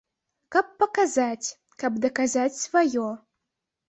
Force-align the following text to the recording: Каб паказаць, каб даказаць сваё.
Каб 0.53 0.69
паказаць, 0.83 1.47
каб 1.83 1.99
даказаць 2.05 2.55
сваё. 2.65 3.05